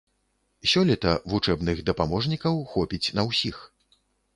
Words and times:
Сёлета 0.71 1.13
вучэбных 1.35 1.85
дапаможнікаў 1.93 2.53
хопіць 2.77 3.07
на 3.19 3.33
усіх. 3.33 3.67